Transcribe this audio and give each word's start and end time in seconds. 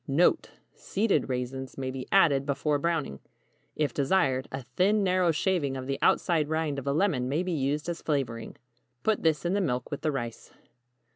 NOTE. 0.07 0.49
Seeded 0.73 1.29
raisins 1.29 1.77
may 1.77 1.91
be 1.91 2.07
added 2.11 2.43
before 2.43 2.79
browning. 2.79 3.19
If 3.75 3.93
desired, 3.93 4.47
a 4.51 4.63
thin 4.63 5.03
narrow 5.03 5.29
shaving 5.29 5.77
of 5.77 5.85
the 5.85 5.99
outside 6.01 6.49
rind 6.49 6.79
of 6.79 6.87
a 6.87 6.91
lemon 6.91 7.29
may 7.29 7.43
be 7.43 7.51
used 7.51 7.87
as 7.87 8.01
flavoring. 8.01 8.55
Put 9.03 9.21
this 9.21 9.45
in 9.45 9.53
the 9.53 9.61
milk 9.61 9.91
with 9.91 10.01
the 10.01 10.11
rice. 10.11 10.51